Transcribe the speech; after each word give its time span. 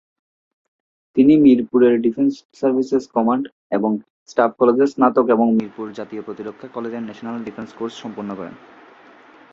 তিনি 1.15 1.33
মিরপুরের 1.43 1.93
defence 2.05 2.33
services 2.59 3.03
command 3.15 3.43
এবং 3.71 3.91
স্টাফ 4.29 4.51
কলেজের 4.59 4.91
স্নাতক 4.93 5.25
এবং 5.35 5.47
মিরপুর 5.57 5.87
জাতীয় 5.99 6.21
প্রতিরক্ষা 6.23 6.67
কলেজে 6.75 6.99
ন্যাশনাল 7.01 7.37
ডিফেন্স 7.47 7.69
কোর্স 7.73 7.93
সম্পন্ন 8.03 8.29
করেন। 8.35 8.55